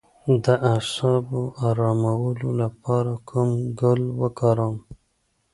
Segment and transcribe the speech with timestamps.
[0.45, 4.75] د اعصابو ارامولو لپاره کوم ګل وکاروم؟